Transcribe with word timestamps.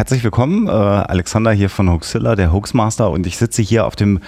herzlich 0.00 0.24
willkommen. 0.24 0.66
Äh, 0.66 0.70
Alexander 0.70 1.52
hier 1.52 1.68
von 1.68 1.90
Hoaxilla, 1.90 2.34
der 2.34 2.54
Hoaxmaster 2.54 3.10
und 3.10 3.26
ich 3.26 3.36
sitze 3.36 3.60
hier 3.60 3.84
auf 3.84 3.96
dem 3.96 4.20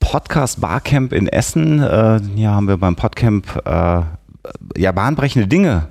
Podcast 0.00 0.60
Barcamp 0.60 1.14
in 1.14 1.28
Essen. 1.28 1.82
Äh, 1.82 2.20
hier 2.36 2.50
haben 2.50 2.68
wir 2.68 2.76
beim 2.76 2.94
Podcamp 2.94 3.46
äh, 3.64 4.02
ja 4.76 4.92
bahnbrechende 4.92 5.48
Dinge 5.48 5.88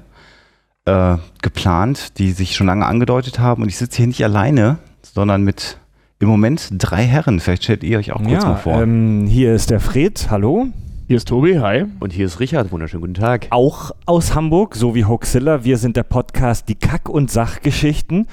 äh, 0.86 1.16
geplant, 1.42 2.20
die 2.20 2.30
sich 2.30 2.56
schon 2.56 2.68
lange 2.68 2.86
angedeutet 2.86 3.40
haben 3.40 3.64
und 3.64 3.70
ich 3.70 3.78
sitze 3.78 3.98
hier 3.98 4.06
nicht 4.06 4.24
alleine, 4.24 4.78
sondern 5.02 5.42
mit 5.42 5.80
im 6.20 6.28
Moment 6.28 6.70
drei 6.78 7.04
Herren. 7.04 7.40
Vielleicht 7.40 7.64
stellt 7.64 7.84
ihr 7.84 7.98
euch 7.98 8.12
auch 8.12 8.22
kurz 8.22 8.44
ja, 8.44 8.50
mal 8.50 8.58
vor. 8.58 8.84
Ähm, 8.84 9.26
hier 9.26 9.52
ist 9.56 9.72
der 9.72 9.80
Fred, 9.80 10.28
hallo. 10.30 10.68
Hier 11.08 11.18
ist 11.18 11.28
Tobi, 11.28 11.58
hi. 11.58 11.86
Und 12.00 12.14
hier 12.14 12.28
ist 12.28 12.40
Richard, 12.40 12.72
wunderschönen 12.72 13.02
guten 13.02 13.14
Tag. 13.16 13.48
Auch 13.50 13.90
aus 14.06 14.36
Hamburg, 14.36 14.76
so 14.76 14.94
wie 14.94 15.06
Hoaxilla. 15.06 15.64
Wir 15.64 15.80
sind 15.80 15.98
der 15.98 16.04
Podcast 16.04 16.70
Die 16.70 16.76
Kack- 16.76 17.10
und 17.10 17.32
Sachgeschichten. 17.32 18.28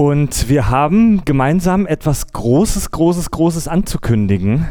Und 0.00 0.48
wir 0.48 0.70
haben 0.70 1.26
gemeinsam 1.26 1.86
etwas 1.86 2.28
Großes, 2.32 2.90
Großes, 2.90 3.30
Großes 3.32 3.68
anzukündigen. 3.68 4.66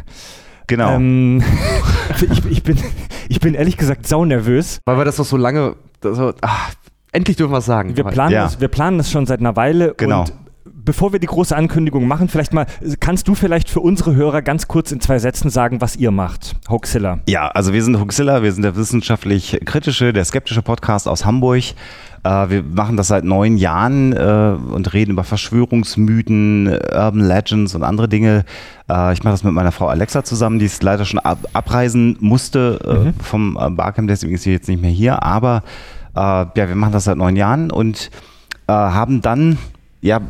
genau. 0.66 0.96
Ähm, 0.96 1.44
ich, 2.32 2.46
ich, 2.50 2.64
bin, 2.64 2.80
ich 3.28 3.40
bin 3.40 3.54
ehrlich 3.54 3.78
gesagt 3.78 4.08
saunervös. 4.08 4.80
Weil 4.86 4.98
wir 4.98 5.06
das 5.06 5.18
doch 5.18 5.26
so 5.26 5.38
lange. 5.38 5.76
So, 6.02 6.34
ach, 6.42 6.72
endlich 7.12 7.38
dürfen 7.38 7.52
wir 7.52 7.60
es 7.60 7.66
sagen. 7.68 7.96
Wir 7.96 8.06
planen, 8.06 8.32
Ja. 8.34 8.46
das, 8.46 8.60
wir 8.60 8.70
planen 8.70 8.98
das 8.98 9.12
schon 9.12 9.28
seit 9.28 9.40
einer 9.40 9.56
Weile. 9.56 9.94
Genau. 9.98 10.22
Und 10.22 10.34
bevor 10.86 11.12
wir 11.14 11.20
die 11.20 11.28
große 11.28 11.56
Ankündigung 11.56 12.08
machen, 12.08 12.28
vielleicht 12.30 12.54
mal, 12.54 12.66
kannst 13.00 13.28
du 13.28 13.36
vielleicht 13.36 13.70
für 13.70 13.80
unsere 13.80 14.16
Hörer 14.16 14.42
ganz 14.42 14.68
kurz 14.68 14.92
in 14.92 15.00
zwei 15.02 15.20
Sätzen 15.20 15.50
sagen, 15.50 15.82
was 15.82 15.96
ihr 15.96 16.12
macht, 16.12 16.56
Hoaxilla? 16.70 17.20
Ja, 17.28 17.48
also 17.48 17.74
wir 17.74 17.84
sind 17.84 18.00
Huxilla, 18.00 18.44
wir 18.44 18.52
sind 18.52 18.64
der 18.64 18.76
wissenschaftlich 18.76 19.60
kritische, 19.66 20.14
der 20.14 20.26
skeptische 20.26 20.62
Podcast 20.62 21.08
aus 21.08 21.26
Hamburg. 21.26 21.64
Äh, 22.24 22.50
wir 22.50 22.64
machen 22.64 22.98
das 22.98 23.08
seit 23.08 23.24
neun 23.24 23.58
Jahren 23.58 24.14
äh, 24.14 24.56
und 24.74 24.94
reden 24.94 25.12
über 25.12 25.24
Verschwörungsmythen, 25.24 26.68
Urban 26.68 27.22
Legends 27.22 27.76
und 27.76 27.84
andere 27.84 28.08
Dinge. 28.08 28.46
Äh, 28.90 29.14
ich 29.14 29.24
mache 29.24 29.34
das 29.34 29.44
mit 29.44 29.54
meiner 29.54 29.72
Frau 29.72 29.88
Alexa 29.88 30.24
zusammen, 30.24 30.60
die 30.60 30.66
ist 30.66 30.84
leider 30.84 31.06
schon 31.06 31.20
ab 31.20 31.40
abreisen 31.54 32.18
musste 32.20 33.14
äh, 33.18 33.24
vom 33.24 33.54
Barcamp, 33.54 34.08
deswegen 34.08 34.34
ist 34.34 34.44
sie 34.44 34.52
jetzt 34.52 34.68
nicht 34.68 34.82
mehr 34.82 34.92
hier. 34.92 35.24
Aber 35.24 35.64
ja, 36.16 36.52
wir 36.54 36.76
machen 36.76 36.92
das 36.92 37.06
seit 37.06 37.16
neun 37.16 37.38
Jahren 37.38 37.72
und 37.72 38.10
haben 38.68 39.22
dann 39.22 39.58
ja, 40.02 40.22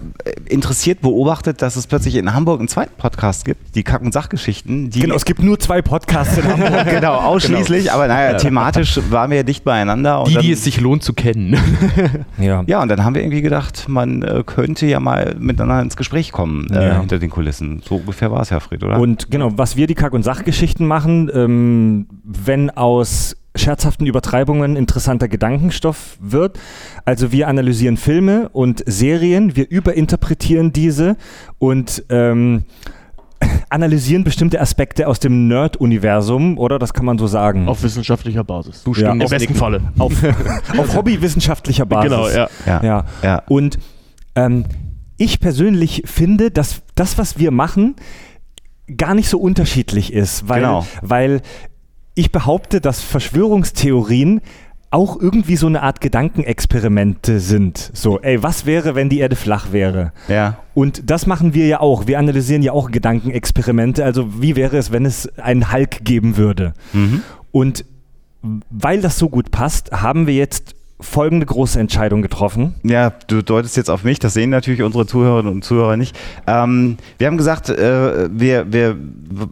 interessiert 0.50 1.02
beobachtet, 1.02 1.62
dass 1.62 1.76
es 1.76 1.88
plötzlich 1.88 2.16
in 2.16 2.34
Hamburg 2.34 2.60
einen 2.60 2.68
zweiten 2.68 2.96
Podcast 2.98 3.46
gibt, 3.46 3.76
die 3.76 3.84
Kack- 3.84 4.02
und 4.02 4.14
Sachgeschichten. 4.14 4.90
Die 4.90 5.02
Genau, 5.02 5.16
es 5.16 5.26
gibt 5.26 5.42
nur 5.42 5.60
zwei 5.60 5.82
Podcasts 5.82 6.38
in 6.38 6.46
Hamburg. 6.46 6.86
genau, 6.90 7.16
ausschließlich, 7.16 7.92
aber 7.92 8.08
naja, 8.08 8.38
thematisch 8.38 9.00
waren 9.10 9.30
wir 9.30 9.38
ja 9.38 9.44
dicht 9.44 9.64
beieinander. 9.64 10.20
Und 10.20 10.30
Die, 10.30 10.34
dann, 10.36 10.44
die 10.44 10.52
es 10.52 10.64
sich 10.64 10.80
lohnt 10.82 11.04
zu 11.04 11.14
kennen. 11.14 11.58
ja. 12.38 12.64
ja, 12.68 12.82
und 12.82 12.90
dann 12.90 13.04
haben 13.04 13.16
wir 13.16 13.22
irgendwie 13.22 13.42
gedacht, 13.42 13.86
man 13.88 14.22
äh, 14.24 14.44
könnte 14.46 14.86
ja 14.86 15.00
mal 15.00 15.36
miteinander 15.40 15.82
ins 15.84 15.98
Gespräch 15.98 16.32
kommen 16.32 16.68
äh, 16.72 16.88
Ja. 16.90 17.00
hinter 17.00 17.20
den 17.20 17.30
Kulissen. 17.30 17.82
So 17.88 17.96
ungefähr 17.96 18.32
war 18.32 18.42
es 18.42 18.50
ja, 18.50 18.60
Fred, 18.60 18.84
oder? 18.84 19.00
Und 19.00 19.32
genau, 19.32 19.52
was 19.56 19.76
wir 19.76 19.88
die 19.88 19.96
Kack- 19.96 20.14
und 20.14 20.24
Sachgeschichten 20.24 20.86
machen, 20.88 21.30
ähm, 21.34 22.08
wenn 22.24 22.70
aus 22.70 23.36
scherzhaften 23.60 24.08
Übertreibungen 24.08 24.76
interessanter 24.76 25.28
Gedankenstoff 25.28 26.18
wird. 26.22 26.60
Also 27.06 27.32
wir 27.32 27.48
analysieren 27.48 27.98
Filme 27.98 28.50
und 28.50 28.84
Serien, 28.86 29.56
wir 29.56 29.70
überinterpretieren 29.70 30.74
diese 30.74 31.18
und 31.60 32.04
ähm, 32.10 32.64
analysieren 33.70 34.24
bestimmte 34.24 34.60
Aspekte 34.60 35.08
aus 35.08 35.20
dem 35.20 35.48
Nerd-Universum, 35.48 36.58
oder? 36.58 36.80
Das 36.80 36.94
kann 36.94 37.06
man 37.06 37.18
so 37.18 37.28
sagen. 37.28 37.68
Auf 37.68 37.84
wissenschaftlicher 37.84 38.44
Basis. 38.44 38.84
Du 38.84 38.94
Ja. 38.94 39.12
Im 39.12 39.20
besten 39.20 39.56
Falle. 39.56 39.82
auf, 39.98 40.14
auf 40.78 40.96
hobbywissenschaftlicher 40.96 41.86
Basis. 41.86 42.12
Genau, 42.12 42.28
ja. 42.30 42.50
ja. 42.66 42.84
Ja. 42.84 43.06
Ja. 43.24 43.44
Und 43.48 43.78
ähm, 44.36 44.66
ich 45.18 45.40
persönlich 45.40 46.04
finde, 46.06 46.50
dass 46.52 46.82
das, 46.96 47.18
was 47.18 47.38
wir 47.38 47.52
machen, 47.52 47.96
gar 48.98 49.14
nicht 49.14 49.30
so 49.30 49.40
unterschiedlich 49.40 50.14
ist, 50.14 50.48
weil, 50.50 50.62
Genau. 50.62 50.86
weil 51.02 51.42
ich 52.20 52.32
behaupte, 52.32 52.82
dass 52.82 53.02
Verschwörungstheorien 53.02 54.42
auch 54.92 55.20
irgendwie 55.20 55.56
so 55.56 55.68
eine 55.68 55.84
Art 55.84 56.02
Gedankenexperimente 56.02 57.40
sind. 57.40 57.92
So, 57.94 58.20
ey, 58.20 58.42
was 58.42 58.66
wäre, 58.66 58.96
wenn 58.96 59.08
die 59.10 59.20
Erde 59.20 59.36
flach 59.36 59.72
wäre? 59.72 60.12
ja. 60.28 60.58
Und 60.74 61.10
das 61.10 61.26
machen 61.26 61.54
wir 61.54 61.68
ja 61.68 61.82
auch. 61.82 62.08
Wir 62.08 62.20
analysieren 62.20 62.62
ja 62.62 62.72
auch 62.72 62.90
Gedankenexperimente. 62.90 64.06
Also, 64.06 64.42
wie 64.42 64.56
wäre 64.56 64.78
es, 64.78 64.94
wenn 64.94 65.06
es 65.06 65.28
einen 65.38 65.74
Hulk 65.74 66.06
geben 66.06 66.38
würde? 66.38 66.74
Mhm. 66.94 67.22
Und 67.52 67.84
weil 68.42 69.02
das 69.02 69.20
so 69.20 69.28
gut 69.28 69.52
passt, 69.52 69.92
haben 69.92 70.26
wir 70.26 70.36
jetzt 70.36 70.76
folgende 71.02 71.46
große 71.46 71.80
Entscheidung 71.80 72.22
getroffen. 72.22 72.76
Ja, 72.84 73.12
du 73.28 73.42
deutest 73.42 73.78
jetzt 73.78 73.90
auf 73.90 74.04
mich, 74.04 74.20
das 74.20 74.34
sehen 74.34 74.50
natürlich 74.50 74.82
unsere 74.82 75.06
Zuhörerinnen 75.06 75.52
und 75.52 75.64
Zuhörer 75.64 75.96
nicht. 75.96 76.18
Ähm, 76.46 76.98
wir 77.18 77.28
haben 77.28 77.38
gesagt, 77.38 77.70
äh, 77.70 78.30
wir, 78.32 78.72
wir, 78.72 78.98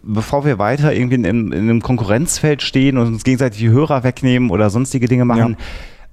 bevor 0.02 0.44
wir 0.44 0.58
weiter 0.58 0.92
irgendwie 0.92 1.16
in, 1.16 1.24
in 1.24 1.52
einem 1.54 1.82
Konkurrenzfeld 1.82 2.62
stehen 2.62 2.98
und 2.98 3.06
uns 3.06 3.24
gegenseitig 3.24 3.60
die 3.60 3.70
Hörer 3.70 4.04
wegnehmen 4.04 4.50
oder 4.50 4.68
sonstige 4.68 5.08
Dinge 5.08 5.24
machen, 5.24 5.56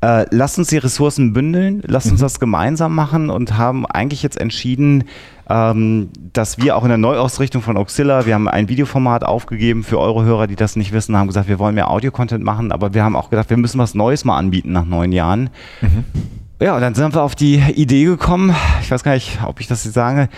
äh, 0.01 0.25
lasst 0.29 0.57
uns 0.59 0.67
die 0.67 0.77
Ressourcen 0.77 1.33
bündeln, 1.33 1.81
lasst 1.85 2.11
uns 2.11 2.19
das 2.19 2.39
gemeinsam 2.39 2.93
machen 2.93 3.29
und 3.29 3.57
haben 3.57 3.85
eigentlich 3.85 4.23
jetzt 4.23 4.39
entschieden, 4.39 5.05
ähm, 5.49 6.09
dass 6.33 6.57
wir 6.57 6.75
auch 6.75 6.83
in 6.83 6.89
der 6.89 6.97
Neuausrichtung 6.97 7.61
von 7.61 7.77
Auxilla, 7.77 8.25
wir 8.25 8.33
haben 8.33 8.47
ein 8.47 8.67
Videoformat 8.67 9.23
aufgegeben 9.23 9.83
für 9.83 9.99
eure 9.99 10.23
Hörer, 10.25 10.47
die 10.47 10.55
das 10.55 10.75
nicht 10.75 10.91
wissen, 10.91 11.15
haben 11.15 11.27
gesagt, 11.27 11.47
wir 11.47 11.59
wollen 11.59 11.75
mehr 11.75 11.89
Audio-Content 11.89 12.43
machen, 12.43 12.71
aber 12.71 12.93
wir 12.93 13.03
haben 13.03 13.15
auch 13.15 13.29
gedacht, 13.29 13.49
wir 13.49 13.57
müssen 13.57 13.79
was 13.79 13.93
Neues 13.95 14.25
mal 14.25 14.37
anbieten 14.37 14.71
nach 14.71 14.85
neun 14.85 15.11
Jahren. 15.11 15.49
Ja, 16.61 16.75
und 16.75 16.81
dann 16.81 16.95
sind 16.95 17.13
wir 17.13 17.21
auf 17.21 17.35
die 17.35 17.55
Idee 17.55 18.05
gekommen, 18.05 18.55
ich 18.81 18.89
weiß 18.89 19.03
gar 19.03 19.13
nicht, 19.13 19.39
ob 19.45 19.59
ich 19.59 19.67
das 19.67 19.83
jetzt 19.83 19.93
sage, 19.93 20.29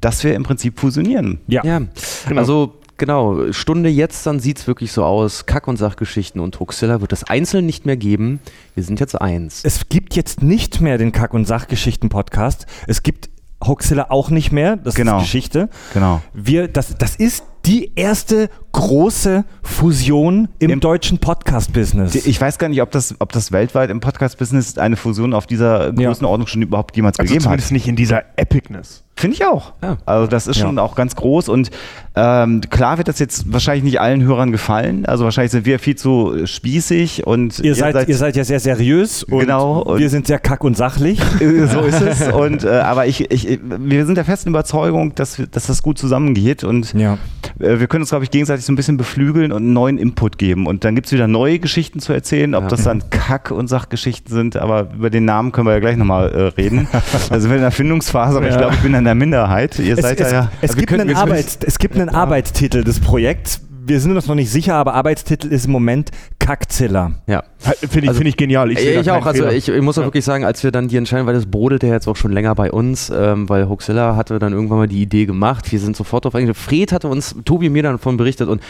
dass 0.00 0.22
wir 0.22 0.34
im 0.34 0.42
Prinzip 0.44 0.78
fusionieren. 0.78 1.40
Ja. 1.46 1.64
ja. 1.64 1.80
Genau. 2.28 2.40
Also, 2.40 2.74
genau, 2.96 3.52
Stunde 3.52 3.88
jetzt, 3.88 4.26
dann 4.26 4.40
sieht 4.40 4.58
es 4.58 4.66
wirklich 4.66 4.92
so 4.92 5.04
aus. 5.04 5.46
Kack- 5.46 5.68
und 5.68 5.76
Sachgeschichten 5.76 6.40
und 6.40 6.58
Huxilla 6.60 7.00
wird 7.00 7.12
es 7.12 7.24
einzeln 7.24 7.66
nicht 7.66 7.86
mehr 7.86 7.96
geben. 7.96 8.40
Wir 8.74 8.82
sind 8.84 9.00
jetzt 9.00 9.20
eins. 9.20 9.60
Es 9.64 9.88
gibt 9.88 10.14
jetzt 10.16 10.42
nicht 10.42 10.80
mehr 10.80 10.98
den 10.98 11.12
Kack- 11.12 11.34
und 11.34 11.46
Sachgeschichten-Podcast. 11.46 12.66
Es 12.86 13.02
gibt 13.02 13.30
Hoaxilla 13.64 14.06
auch 14.10 14.30
nicht 14.30 14.52
mehr. 14.52 14.76
Das 14.76 14.94
Genau. 14.94 15.16
ist 15.18 15.22
Geschichte. 15.24 15.70
Genau. 15.94 16.20
Wir, 16.34 16.68
das, 16.68 16.96
das 16.98 17.16
ist 17.16 17.44
die 17.64 17.92
erste 17.96 18.50
große 18.72 19.44
Fusion 19.62 20.48
im, 20.58 20.70
Im- 20.70 20.80
deutschen 20.80 21.18
Podcast-Business. 21.18 22.14
Ich 22.26 22.38
weiß 22.38 22.58
gar 22.58 22.68
nicht, 22.68 22.82
ob 22.82 22.90
das, 22.90 23.14
ob 23.20 23.32
das 23.32 23.52
weltweit 23.52 23.88
im 23.90 24.00
Podcast-Business 24.00 24.76
eine 24.76 24.96
Fusion 24.96 25.32
auf 25.32 25.46
dieser 25.46 25.92
Größenordnung 25.94 26.46
schon 26.46 26.60
überhaupt 26.62 26.94
jemals 26.96 27.18
Also 27.18 27.26
gegeben 27.26 27.44
hat. 27.44 27.50
zumindest 27.50 27.72
nicht 27.72 27.88
in 27.88 27.96
dieser 27.96 28.22
Epicness. 28.36 29.03
Finde 29.24 29.36
ich 29.36 29.44
auch. 29.46 29.72
Ja. 29.82 29.96
Also 30.06 30.26
das 30.26 30.46
ist 30.46 30.56
Ja. 30.58 30.66
schon 30.66 30.78
auch 30.78 30.94
ganz 30.94 31.16
groß 31.16 31.48
und 31.48 31.70
ähm, 32.16 32.60
klar 32.70 32.98
wird 32.98 33.08
das 33.08 33.18
jetzt 33.18 33.52
wahrscheinlich 33.52 33.84
nicht 33.84 34.00
allen 34.00 34.22
Hörern 34.22 34.52
gefallen. 34.52 35.04
Also 35.06 35.24
wahrscheinlich 35.24 35.50
sind 35.52 35.66
wir 35.66 35.78
viel 35.78 35.96
zu 35.96 36.46
spießig 36.46 37.26
und 37.26 37.58
ihr, 37.60 37.74
seid, 37.74 38.08
ihr 38.08 38.16
seid 38.16 38.36
ja 38.36 38.44
sehr 38.44 38.60
seriös 38.60 39.22
und 39.24 39.40
Genau, 39.40 39.80
und- 39.82 39.98
wir 39.98 40.10
sind 40.10 40.26
sehr 40.26 40.38
kack 40.38 40.62
und 40.64 40.76
sachlich. 40.76 41.20
Äh, 41.40 41.66
so 41.66 41.80
ist 41.80 42.00
es. 42.00 42.28
Und 42.32 42.64
äh, 42.64 42.68
aber 42.68 43.06
ich, 43.06 43.30
ich, 43.32 43.58
wir 43.62 44.06
sind 44.06 44.14
der 44.16 44.24
festen 44.24 44.50
Überzeugung, 44.50 45.14
dass, 45.14 45.42
dass 45.50 45.66
das 45.66 45.82
gut 45.82 45.98
zusammengeht 45.98 46.62
und 46.64 46.92
ja. 46.94 47.18
Äh, 47.60 47.78
wir 47.80 47.86
können 47.86 48.02
uns, 48.02 48.10
glaube 48.10 48.24
ich, 48.24 48.30
gegenseitig 48.30 48.64
so 48.64 48.72
ein 48.72 48.76
bisschen 48.76 48.96
beflügeln 48.96 49.52
und 49.52 49.62
einen 49.62 49.72
neuen 49.72 49.98
Input 49.98 50.38
geben. 50.38 50.66
Und 50.66 50.84
dann 50.84 50.94
gibt 50.94 51.06
es 51.06 51.12
wieder 51.12 51.26
neue 51.28 51.58
Geschichten 51.58 52.00
zu 52.00 52.12
erzählen, 52.12 52.54
ob 52.54 52.64
Ja. 52.64 52.68
das 52.68 52.84
dann 52.84 53.02
Kack- 53.10 53.50
und 53.50 53.68
Sachgeschichten 53.68 54.34
sind, 54.34 54.56
aber 54.56 54.88
über 54.94 55.10
den 55.10 55.24
Namen 55.24 55.52
können 55.52 55.66
wir 55.66 55.72
ja 55.74 55.80
gleich 55.80 55.96
nochmal 55.96 56.30
äh, 56.32 56.42
reden. 56.60 56.88
also 57.30 57.30
wir 57.30 57.40
sind 57.40 57.52
in 57.52 57.60
der 57.60 57.70
Findungsphase, 57.70 58.36
aber 58.38 58.46
ich 58.46 58.52
Ja. 58.52 58.58
glaube, 58.58 58.74
ich 58.74 58.80
bin 58.82 58.94
in 58.94 59.04
der 59.04 59.14
Minderheit. 59.14 59.78
Ihr 59.78 59.96
Es, 59.96 60.02
seid 60.02 60.20
es, 60.20 60.32
ja. 60.32 60.50
es, 60.60 60.70
wir 60.70 60.76
gibt 60.80 60.88
können- 60.90 61.02
einen 61.08 61.16
Arbeits, 61.16 61.58
es 61.64 61.78
gibt 61.78 61.96
einen 61.96 62.08
Arbeitstitel 62.08 62.84
des 62.84 63.00
Projekts. 63.00 63.60
Wir 63.86 64.00
sind 64.00 64.16
uns 64.16 64.26
noch 64.26 64.34
nicht 64.34 64.50
sicher, 64.50 64.74
aber 64.74 64.94
Arbeitstitel 64.94 65.48
ist 65.48 65.66
im 65.66 65.72
Moment 65.72 66.10
Kackzilla. 66.38 67.12
Ja. 67.26 67.42
Finde 67.58 68.00
ich, 68.00 68.08
Also, 68.08 68.18
find 68.18 68.28
ich 68.28 68.36
genial. 68.36 68.70
Ich, 68.70 68.78
da 68.78 69.00
ich 69.00 69.10
auch, 69.10 69.26
also 69.26 69.46
ich, 69.48 69.68
ich 69.68 69.82
muss 69.82 69.98
auch 69.98 70.02
Ja. 70.02 70.06
wirklich 70.08 70.24
sagen, 70.24 70.44
als 70.44 70.62
wir 70.64 70.70
dann 70.70 70.88
die 70.88 70.96
entscheiden, 70.96 71.26
weil 71.26 71.34
das 71.34 71.46
brodelte 71.46 71.86
ja 71.86 71.94
jetzt 71.94 72.08
auch 72.08 72.16
schon 72.16 72.32
länger 72.32 72.54
bei 72.54 72.70
uns, 72.72 73.10
ähm, 73.14 73.48
weil 73.48 73.68
Hoaxilla 73.68 74.16
hatte 74.16 74.38
dann 74.38 74.52
irgendwann 74.52 74.78
mal 74.78 74.88
die 74.88 75.02
Idee 75.02 75.26
gemacht, 75.26 75.70
wir 75.72 75.78
sind 75.80 75.96
sofort 75.96 76.24
drauf 76.24 76.34
eingegangen. 76.34 76.54
Fred 76.54 76.92
hatte 76.92 77.08
uns, 77.08 77.34
Tobi 77.44 77.68
mir 77.68 77.82
dann 77.82 77.92
davon 77.92 78.16
berichtet 78.16 78.48
und 78.48 78.62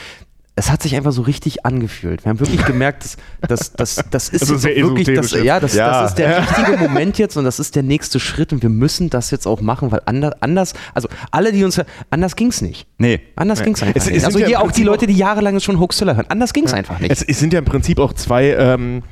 es 0.57 0.71
hat 0.71 0.83
sich 0.83 0.95
einfach 0.95 1.11
so 1.11 1.23
richtig 1.23 1.67
angefühlt. 1.67 2.25
Wir 2.25 2.31
haben 2.31 2.39
wirklich 2.39 2.65
gemerkt, 2.65 3.03
dass 3.03 3.73
das, 3.73 3.97
das, 3.97 4.05
das 4.11 4.29
ist 4.29 4.43
Also 4.43 4.69
jetzt 4.69 4.77
wirklich, 4.81 5.17
das, 5.17 5.33
ja, 5.33 5.59
das, 5.59 5.75
Ja. 5.75 6.03
das 6.03 6.11
ist 6.13 6.19
der 6.19 6.43
richtige 6.59 6.77
Moment 6.79 7.19
jetzt 7.19 7.37
und 7.37 7.45
das 7.45 7.59
ist 7.59 7.75
der 7.75 7.83
nächste 7.83 8.21
Schritt 8.21 8.53
und 8.53 8.63
wir 8.63 8.69
müssen 8.71 9.11
das 9.11 9.33
jetzt 9.33 9.47
auch 9.47 9.61
machen, 9.61 9.91
weil 9.91 10.03
anders, 10.07 10.35
anders 10.41 10.75
also 10.95 11.09
alle, 11.33 11.51
die 11.51 11.65
uns, 11.65 11.81
anders 12.11 12.37
ging's 12.37 12.63
nicht. 12.63 12.87
Nee. 12.99 13.21
Anders 13.35 13.65
ging's 13.65 13.83
einfach 13.83 13.97
Es- 13.97 14.07
es 14.07 14.13
nicht. 14.13 14.25
Also 14.27 14.39
ja 14.39 14.47
hier 14.47 14.61
auch 14.61 14.71
die 14.71 14.85
Leute, 14.85 15.09
die 15.09 15.15
jahrelang 15.15 15.59
schon 15.59 15.81
Hoaxilla 15.81 16.15
hören. 16.15 16.27
Anders 16.29 16.53
ging's 16.53 16.73
einfach 16.73 17.01
nicht. 17.01 17.11
Es, 17.11 17.23
es 17.23 17.41
sind 17.41 17.53
ja 17.53 17.59
im 17.59 17.65
Prinzip 17.65 17.99
auch 17.99 18.13
zwei, 18.13 18.51
ähm, 18.51 19.03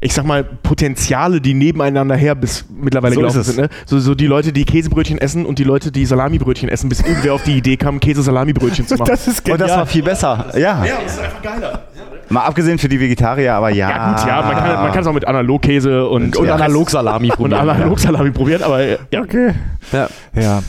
ich 0.00 0.14
sag 0.14 0.24
mal, 0.24 0.44
Potenziale, 0.44 1.40
die 1.40 1.54
nebeneinander 1.54 2.14
her 2.14 2.36
bis 2.36 2.64
mittlerweile 2.70 3.14
So 3.14 3.20
gelaufen 3.20 3.42
sind. 3.42 3.58
Ne? 3.58 3.68
So, 3.84 3.98
so 3.98 4.14
die 4.14 4.26
Leute, 4.26 4.52
die 4.52 4.64
Käsebrötchen 4.64 5.18
essen 5.18 5.44
und 5.44 5.58
die 5.58 5.64
Leute, 5.64 5.90
die 5.90 6.06
Salamibrötchen 6.06 6.68
essen, 6.68 6.88
bis 6.88 7.00
irgendwer 7.00 7.34
auf 7.34 7.42
die 7.42 7.56
Idee 7.56 7.76
kam, 7.76 7.98
Käse-Salamibrötchen 7.98 8.86
zu 8.86 8.94
machen. 8.96 9.08
Das 9.18 9.26
ist 9.26 9.48
Und 9.48 9.60
das 9.60 9.70
war 9.70 9.86
viel 9.86 10.02
besser. 10.02 10.52
Ja. 10.56 10.84
das 11.04 11.14
ist 11.14 11.20
einfach 11.20 11.42
geiler. 11.42 11.82
Mal 12.28 12.42
abgesehen 12.42 12.78
für 12.78 12.88
die 12.88 13.00
Vegetarier, 13.00 13.54
aber 13.54 13.70
ja. 13.70 13.88
Ja, 13.88 14.12
gut, 14.12 14.26
ja, 14.28 14.42
man 14.42 14.52
kann, 14.54 14.74
man 14.74 14.92
kann 14.92 15.00
es 15.00 15.06
auch 15.06 15.12
mit 15.14 15.26
Analogkäse 15.26 16.06
und, 16.06 16.36
Und 16.36 16.46
ja, 16.46 16.54
Analogsalami 16.54 17.28
und 17.38 17.50
probieren. 17.50 17.68
Analogsalami 17.68 18.30
probieren, 18.30 18.62
aber 18.62 18.84
ja. 18.84 18.98
Okay. 19.16 19.54
Ja. 19.92 20.08
Ja. 20.34 20.62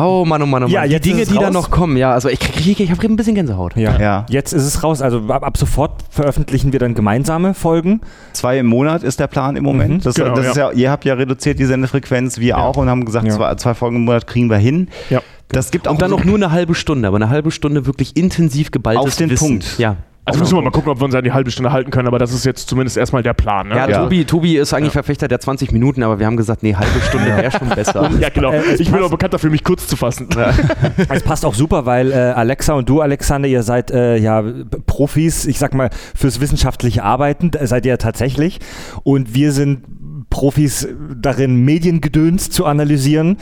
Oh 0.00 0.24
Mann, 0.24 0.42
oh 0.42 0.46
Mann, 0.46 0.62
oh 0.62 0.66
Mann. 0.66 0.70
Ja, 0.72 0.84
die 0.84 0.90
jetzt 0.92 1.04
Dinge, 1.04 1.22
ist 1.22 1.28
es 1.28 1.32
die 1.34 1.38
da 1.38 1.46
raus. 1.46 1.52
noch 1.54 1.70
kommen. 1.70 1.96
Ja, 1.96 2.12
also 2.12 2.28
ich, 2.28 2.38
krieg, 2.40 2.80
ich 2.80 2.90
habe 2.90 3.02
ein 3.06 3.16
bisschen 3.16 3.34
Gänsehaut. 3.34 3.76
Ja. 3.76 3.98
Ja. 3.98 4.26
Jetzt 4.28 4.52
ist 4.52 4.64
es 4.64 4.82
raus. 4.82 5.02
Also 5.02 5.22
ab, 5.28 5.44
ab 5.44 5.56
sofort 5.56 6.02
veröffentlichen 6.10 6.72
wir 6.72 6.80
dann 6.80 6.94
gemeinsame 6.94 7.54
Folgen. 7.54 8.00
Zwei 8.32 8.58
im 8.58 8.66
Monat 8.66 9.02
ist 9.02 9.20
der 9.20 9.26
Plan 9.26 9.56
im 9.56 9.64
Moment. 9.64 9.90
Mhm. 9.90 10.00
Das, 10.00 10.14
Genau, 10.14 10.34
das 10.34 10.44
ja. 10.44 10.50
ist 10.50 10.56
ja, 10.56 10.70
ihr 10.72 10.90
habt 10.90 11.04
ja 11.04 11.14
reduziert 11.14 11.58
die 11.58 11.64
Sendefrequenz, 11.64 12.38
wir 12.38 12.58
auch, 12.58 12.76
und 12.76 12.88
haben 12.88 13.04
gesagt, 13.04 13.26
Ja. 13.26 13.34
zwei, 13.36 13.54
zwei 13.56 13.74
Folgen 13.74 13.96
im 13.96 14.04
Monat 14.04 14.26
kriegen 14.26 14.48
wir 14.50 14.56
hin. 14.58 14.88
Ja. 15.10 15.20
Das 15.48 15.70
gibt 15.72 15.88
auch 15.88 15.92
Und 15.94 16.02
dann 16.02 16.10
so- 16.10 16.16
noch 16.16 16.24
nur 16.24 16.36
eine 16.36 16.52
halbe 16.52 16.74
Stunde, 16.76 17.08
aber 17.08 17.16
eine 17.16 17.28
halbe 17.28 17.50
Stunde 17.50 17.84
wirklich 17.86 18.16
intensiv 18.16 18.70
geballtes 18.70 19.04
Auf 19.04 19.16
den 19.16 19.30
Wissen. 19.30 19.48
Punkt. 19.48 19.78
Ja. 19.78 19.96
Also 20.26 20.40
müssen 20.40 20.56
wir 20.56 20.62
mal 20.62 20.70
gucken, 20.70 20.92
ob 20.92 21.00
wir 21.00 21.04
uns 21.06 21.14
an 21.14 21.24
die 21.24 21.32
halbe 21.32 21.50
Stunde 21.50 21.72
halten 21.72 21.90
können, 21.90 22.06
aber 22.06 22.18
das 22.18 22.32
ist 22.32 22.44
jetzt 22.44 22.68
zumindest 22.68 22.96
erstmal 22.96 23.22
der 23.22 23.32
Plan. 23.34 23.68
Ne? 23.68 23.76
Ja, 23.76 23.88
Ja. 23.88 24.02
Tobi, 24.02 24.24
Tobi 24.24 24.56
ist 24.58 24.72
eigentlich 24.74 24.92
Verfechter 24.92 25.28
der 25.28 25.40
20 25.40 25.72
Minuten, 25.72 26.02
aber 26.02 26.18
wir 26.18 26.26
haben 26.26 26.36
gesagt, 26.36 26.62
nee, 26.62 26.74
halbe 26.74 27.00
Stunde 27.00 27.26
wäre 27.26 27.50
schon 27.50 27.68
besser. 27.70 28.10
Ja, 28.20 28.28
genau. 28.28 28.52
Äh, 28.52 28.74
ich 28.78 28.90
bin 28.90 29.02
auch 29.02 29.10
bekannt 29.10 29.32
dafür, 29.34 29.50
mich 29.50 29.64
kurz 29.64 29.86
zu 29.86 29.96
fassen. 29.96 30.28
Es 31.08 31.22
passt 31.22 31.44
auch 31.44 31.54
super, 31.54 31.86
weil 31.86 32.12
äh, 32.12 32.14
Alexa 32.14 32.74
und 32.74 32.88
du, 32.88 33.00
Alexander, 33.00 33.48
ihr 33.48 33.62
seid 33.62 33.90
äh, 33.90 34.16
ja 34.16 34.44
Profis, 34.86 35.46
ich 35.46 35.58
sag 35.58 35.74
mal, 35.74 35.90
fürs 36.14 36.40
wissenschaftliche 36.40 37.02
Arbeiten, 37.02 37.50
seid 37.62 37.86
ihr 37.86 37.90
ja 37.90 37.96
tatsächlich. 37.96 38.60
Und 39.02 39.34
wir 39.34 39.52
sind 39.52 39.84
Profis 40.28 40.86
darin, 41.16 41.56
Mediengedöns 41.64 42.50
zu 42.50 42.66
analysieren. 42.66 43.38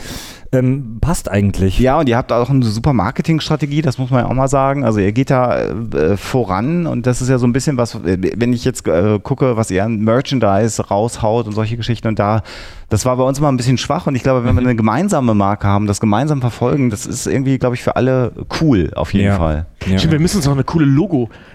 Ähm, 0.51 0.97
passt 0.99 1.29
eigentlich. 1.29 1.77
Ja, 1.77 1.99
und 1.99 2.09
ihr 2.09 2.17
habt 2.17 2.31
auch 2.31 2.49
eine 2.49 2.65
super 2.65 2.91
Marketingstrategie, 2.91 3.83
das 3.83 3.99
muss 3.99 4.09
man 4.09 4.21
ja 4.21 4.29
auch 4.29 4.33
mal 4.33 4.47
sagen. 4.47 4.83
Also 4.83 4.99
ihr 4.99 5.11
geht 5.11 5.29
da 5.29 5.59
äh, 5.59 6.17
voran 6.17 6.87
und 6.87 7.05
das 7.05 7.21
ist 7.21 7.29
ja 7.29 7.37
so 7.37 7.45
ein 7.45 7.53
bisschen 7.53 7.77
was, 7.77 7.93
äh, 7.95 8.17
wenn 8.35 8.51
ich 8.51 8.65
jetzt 8.65 8.87
äh, 8.87 9.19
gucke, 9.21 9.57
was 9.57 9.69
ihr 9.69 9.83
an 9.83 9.99
Merchandise 9.99 10.87
raushaut 10.87 11.45
und 11.45 11.53
solche 11.53 11.77
Geschichten 11.77 12.07
und 12.07 12.17
da, 12.17 12.41
das 12.89 13.05
war 13.05 13.15
bei 13.17 13.23
uns 13.23 13.37
immer 13.39 13.51
ein 13.51 13.57
bisschen 13.57 13.77
schwach 13.77 14.07
und 14.07 14.15
ich 14.15 14.23
glaube, 14.23 14.43
wenn 14.45 14.55
wir 14.55 14.61
eine 14.61 14.75
gemeinsame 14.75 15.33
Marke 15.35 15.67
haben, 15.67 15.87
das 15.87 15.99
gemeinsam 15.99 16.41
verfolgen, 16.41 16.89
das 16.89 17.05
ist 17.05 17.27
irgendwie, 17.27 17.57
glaube 17.57 17.75
ich, 17.75 17.83
für 17.83 17.95
alle 17.95 18.31
cool, 18.61 18.91
auf 18.95 19.13
jeden 19.13 19.27
Ja. 19.27 19.37
Fall. 19.37 19.65
Ja. 19.87 19.97
Stimmt, 19.97 20.13
wir 20.13 20.19
müssen 20.19 20.37
uns 20.37 20.45
noch 20.45 20.53
eine 20.53 20.63
coole 20.65 20.85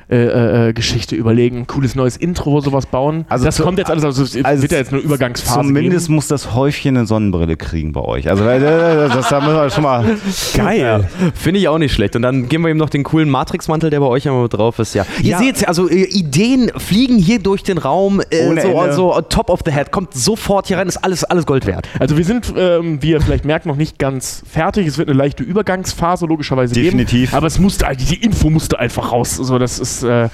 Logo-Geschichte 0.08 1.16
überlegen, 1.16 1.58
ein 1.58 1.66
cooles 1.66 1.94
neues 1.94 2.16
Intro, 2.16 2.60
sowas 2.60 2.86
bauen. 2.86 3.25
Also 3.28 3.44
das 3.44 3.56
zu- 3.56 3.62
kommt 3.62 3.78
jetzt 3.78 3.90
alles, 3.90 4.04
also 4.04 4.22
es 4.22 4.42
also 4.44 4.62
wird 4.62 4.72
ja 4.72 4.78
jetzt 4.78 4.92
eine 4.92 5.02
Übergangsphase 5.02 5.60
Zumindest 5.60 6.06
geben. 6.06 6.14
muss 6.14 6.28
das 6.28 6.54
Häufchen 6.54 6.96
eine 6.96 7.06
Sonnenbrille 7.06 7.56
kriegen 7.56 7.92
bei 7.92 8.00
euch. 8.00 8.28
Also 8.31 8.44
weil, 8.44 8.62
äh, 8.62 9.08
das, 9.08 9.28
da 9.28 9.40
müssen 9.40 9.54
wir 9.56 9.70
schon 9.70 9.82
mal. 9.84 10.04
Geil. 10.56 11.08
Finde 11.34 11.60
ich 11.60 11.69
auch 11.69 11.78
nicht 11.78 11.92
schlecht. 11.92 12.16
Und 12.16 12.22
dann 12.22 12.48
geben 12.48 12.64
wir 12.64 12.70
ihm 12.70 12.76
noch 12.76 12.90
den 12.90 13.02
coolen 13.02 13.28
Matrix-Mantel, 13.31 13.90
der 13.90 14.00
bei 14.00 14.06
euch 14.06 14.26
immer 14.26 14.48
drauf 14.48 14.78
ist. 14.78 14.94
Ja. 14.94 15.04
Ihr 15.20 15.31
Ja. 15.32 15.38
seht 15.38 15.66
also 15.69 15.88
äh, 15.88 16.04
Ideen 16.04 16.70
fliegen 16.76 17.19
hier 17.19 17.38
durch 17.40 17.62
den 17.62 17.78
Raum, 17.78 18.20
äh, 18.31 18.46
Ohne 18.48 18.62
so, 18.62 18.69
Ende. 18.69 18.92
so 18.94 19.20
top 19.28 19.50
of 19.50 19.60
the 19.64 19.72
head, 19.72 19.90
kommt 19.90 20.14
sofort 20.14 20.66
hier 20.69 20.78
rein, 20.78 20.88
ist 20.88 20.98
alles, 20.98 21.24
alles 21.25 21.47
Gold 21.47 21.67
wert. 21.67 21.88
Also 21.99 22.17
wir 22.17 22.25
sind, 22.25 22.53
ähm, 22.56 23.03
wie 23.03 23.11
ihr 23.11 23.21
vielleicht 23.21 23.44
merkt, 23.44 23.67
noch 23.67 23.76
nicht 23.76 23.99
ganz 23.99 24.43
fertig. 24.50 24.87
Es 24.87 24.99
wird 24.99 25.09
eine 25.09 25.17
leichte 25.17 25.43
Übergangsphase 25.43 26.26
logischerweise 26.26 26.75
Definitiv. 26.75 27.31
geben. 27.31 27.37
Aber 27.37 27.47
es 27.47 27.59
musste, 27.59 27.87
die 27.99 28.05
die 28.05 28.23
Info 28.23 28.50
musste 28.50 28.79
einfach 28.79 29.12
raus. 29.12 29.37
So, 29.37 29.59
das 29.59 29.79
ist, 29.79 30.03
äh, 30.03 30.29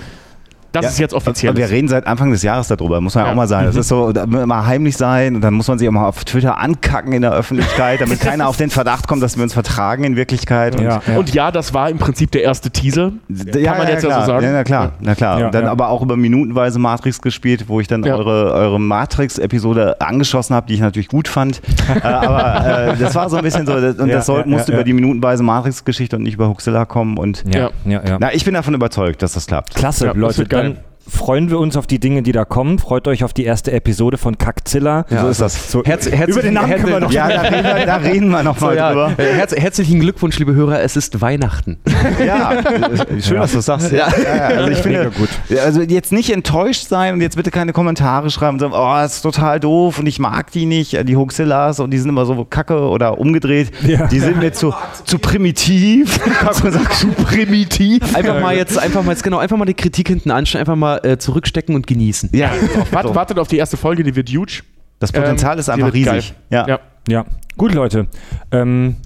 das 0.73 0.85
Ja. 0.85 0.91
ist 0.91 0.99
jetzt 0.99 1.15
offiziell. 1.15 1.57
Wir 1.57 1.69
reden 1.71 1.89
seit 1.89 2.07
Anfang 2.07 2.31
des 2.31 2.43
Jahres 2.43 2.69
darüber, 2.69 3.01
muss 3.01 3.15
man 3.15 3.23
ja 3.25 3.29
Ja. 3.29 3.33
auch 3.33 3.37
mal 3.37 3.49
sagen. 3.49 3.67
Das 3.67 3.77
ist 3.77 3.89
so, 3.89 4.11
immer 4.11 4.67
heimlich 4.67 4.97
sein 4.97 5.35
und 5.37 5.41
dann 5.43 5.55
muss 5.55 5.69
man 5.69 5.79
sich 5.79 5.89
auch 5.89 5.93
mal 5.93 6.07
auf 6.07 6.25
Twitter 6.25 6.59
ankacken 6.59 7.13
in 7.13 7.23
der 7.23 7.33
Öffentlichkeit, 7.33 8.01
damit 8.01 8.21
keiner 8.21 8.49
auf 8.49 8.57
den 8.57 8.71
Verdacht 8.71 9.09
kommt, 9.09 9.23
dass 9.23 9.37
wir 9.37 9.43
uns 9.43 9.53
vertragen 9.55 10.05
in 10.05 10.17
Wirklichkeit. 10.17 10.77
Und 10.77 10.85
Ja. 10.85 11.01
Und 11.17 11.35
ja, 11.35 11.51
das 11.51 11.75
war 11.75 11.91
im 11.91 11.99
Prinzip 11.99 12.31
der 12.33 12.43
erste 12.43 12.71
Teaser. 12.71 13.13
ja, 13.29 13.71
Kann 13.73 13.79
man 13.79 13.89
jetzt 13.89 14.03
ja 14.05 14.09
klar. 14.11 14.21
so 14.23 14.27
sagen. 14.33 14.45
Ja, 14.47 14.53
na 14.53 14.65
klar, 14.65 14.93
na 15.01 15.15
klar. 15.15 15.51
Dann 15.51 15.65
ja. 15.65 15.71
aber 15.71 15.89
auch 15.89 16.03
über 16.03 16.17
minutenweise 16.17 16.79
Matrix 16.79 17.21
gespielt, 17.21 17.65
wo 17.69 17.81
ich 17.81 17.87
dann 17.89 18.03
Ja. 18.05 18.15
eure, 18.17 18.53
eure 18.53 18.81
Matrix-Episode 18.81 20.01
angeschossen 20.01 20.55
habe, 20.55 20.67
die 20.67 20.75
ich 20.75 20.81
natürlich 20.81 21.09
gut 21.09 21.29
fand. 21.29 21.61
äh, 22.03 22.07
aber 22.07 22.93
äh, 22.93 22.97
das 22.97 23.15
war 23.15 23.29
so 23.29 23.37
ein 23.37 23.43
bisschen 23.43 23.67
so, 23.67 23.81
das- 23.81 23.97
und 23.97 24.09
Ja, 24.09 24.17
das 24.17 24.27
soll, 24.27 24.41
ja, 24.41 24.47
musste 24.47 24.73
ja, 24.73 24.77
über 24.77 24.81
ja. 24.83 24.85
die 24.85 24.93
minutenweise 24.93 25.43
Matrix-Geschichte 25.43 26.17
und 26.17 26.23
nicht 26.23 26.35
über 26.35 26.49
Huxilla 26.49 26.85
kommen. 26.85 27.17
Und 27.19 27.45
Ja, 27.53 27.71
ja, 27.85 28.01
ja. 28.07 28.17
na, 28.21 28.33
ich 28.33 28.45
bin 28.45 28.55
davon 28.55 28.75
überzeugt, 28.75 29.23
dass 29.23 29.33
das 29.33 29.47
klappt. 29.47 29.75
Klasse, 29.75 30.07
Ja, 30.07 30.13
das 30.13 30.21
Leute. 30.21 30.45
Wird 30.63 30.75
geil. 30.75 30.85
Dann 30.85 30.90
freuen 31.09 31.51
wir 31.51 31.59
uns 31.59 31.77
auf 31.77 31.87
die 31.87 31.99
Dinge, 31.99 32.23
die 32.23 32.33
da 32.33 32.45
kommen. 32.45 32.79
Freut 32.79 33.09
euch 33.09 33.25
auf 33.25 33.33
die 33.33 33.45
erste 33.45 33.73
Episode 33.73 34.17
von 34.19 34.39
Kackzilla. 34.39 35.07
so 35.09 35.29
ist 35.29 35.41
das. 35.41 35.71
So, 35.73 35.83
Herz, 35.85 36.05
herzlichen- 36.07 36.31
über 36.33 36.43
den 36.43 36.55
Namen 36.55 36.73
können 36.75 36.89
wir 36.93 37.01
noch 37.01 37.13
Ja, 37.13 37.29
da 37.29 37.41
reden 37.43 37.65
wir, 37.65 37.87
da 37.87 37.97
reden 37.97 38.29
wir 38.31 38.43
noch 38.43 38.59
So, 38.59 38.67
mal 38.67 38.77
ja, 38.77 38.89
drüber. 38.91 39.13
äh, 39.17 39.33
herz, 39.35 39.55
herzlichen 39.57 40.01
Glückwunsch, 40.01 40.39
liebe 40.39 40.55
Hörer, 40.55 40.81
es 40.83 40.97
ist 40.97 41.21
Weihnachten. 41.21 41.79
Ja, 42.25 42.53
äh, 42.53 43.21
schön, 43.23 43.35
Ja. 43.37 43.41
dass 43.43 43.51
du 43.53 43.59
das 43.59 43.67
sagst. 43.67 43.93
Ja. 43.93 44.09
Ja, 44.09 44.47
also 44.49 44.71
ich 44.71 44.79
finde, 44.79 45.11
gut. 45.11 45.29
Ja, 45.49 45.63
also 45.63 45.81
jetzt 45.83 46.13
nicht 46.13 46.31
enttäuscht 46.33 46.87
sein 46.89 47.15
und 47.15 47.21
jetzt 47.21 47.37
bitte 47.37 47.51
keine 47.51 47.73
Kommentare 47.73 48.31
schreiben 48.31 48.55
und 48.55 48.61
sagen, 48.61 48.73
oh, 48.75 48.95
das 48.95 49.17
ist 49.17 49.23
total 49.23 49.59
doof 49.61 49.99
und 49.99 50.07
ich 50.07 50.19
mag 50.19 50.51
die 50.53 50.67
nicht, 50.67 50.95
äh, 50.95 51.05
die 51.05 51.17
Hoaxillas 51.17 51.81
und 51.81 51.91
die 51.93 51.99
sind 51.99 52.09
immer 52.09 52.27
so 52.27 52.45
kacke 52.45 52.79
oder 52.89 53.19
umgedreht. 53.19 53.71
Ja. 53.87 54.07
Die 54.07 54.19
sind 54.21 54.39
mir 54.39 54.53
zu, 54.53 54.75
zu 55.05 55.19
primitiv. 55.19 56.21
Kann 56.41 56.55
man 56.63 56.73
sagen, 56.73 56.89
zu 56.93 57.09
primitiv. 57.09 58.15
Einfach 58.15 58.41
mal 58.41 58.55
jetzt, 58.57 58.79
einfach 58.79 59.03
mal 59.03 59.13
jetzt 59.13 59.23
genau, 59.23 59.39
einfach 59.39 59.57
mal 59.57 59.65
die 59.65 59.75
Kritik 59.75 60.09
hinten 60.09 60.31
anstellen, 60.31 60.61
einfach 60.63 60.77
mal 60.77 61.00
äh, 61.05 61.19
zurückstecken 61.19 61.75
und 61.75 61.87
genießen. 61.87 62.31
Ja, 62.33 62.53
Wart, 62.91 63.15
Wartet 63.15 63.39
auf 63.39 63.49
die 63.49 63.57
erste 63.59 63.77
Folge, 63.77 64.03
die 64.03 64.17
wird 64.17 64.29
huge. 64.31 64.63
das 64.99 65.13
Potenzial 65.13 65.55
Ähm, 65.55 65.59
ist 65.61 65.69
einfach 65.69 65.93
riesig. 65.93 66.35
Ja. 66.51 66.67
Ja. 66.67 66.81
Ja, 67.09 67.25
gut, 67.57 67.73
Leute. 67.75 68.07
Ähm, 68.53 68.97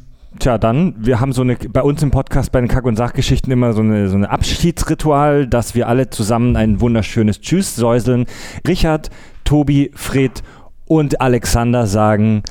tja, 0.40 0.58
dann, 0.58 0.94
wir 0.98 1.20
haben 1.20 1.32
so 1.32 1.42
eine, 1.42 1.54
bei 1.56 1.80
uns 1.82 2.02
im 2.02 2.10
Podcast 2.10 2.50
bei 2.50 2.60
den 2.60 2.68
Kack- 2.68 2.84
und 2.84 2.96
Sachgeschichten 2.96 3.52
immer 3.52 3.72
so 3.72 3.82
eine, 3.82 4.08
so 4.08 4.16
eine 4.16 4.30
Abschiedsritual, 4.30 5.46
dass 5.46 5.74
wir 5.76 5.86
alle 5.88 6.10
zusammen 6.10 6.56
ein 6.56 6.80
wunderschönes 6.80 7.40
Tschüss 7.40 7.76
säuseln. 7.76 8.26
Richard, 8.66 9.10
Tobi, 9.44 9.92
Fred 9.94 10.42
und 10.86 11.20
Alexander 11.20 11.86
sagen 11.86 12.42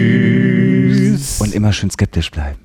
Tschüss. 0.00 1.40
Und 1.40 1.54
immer 1.54 1.72
schön 1.72 1.90
skeptisch 1.90 2.30
bleiben. 2.30 2.58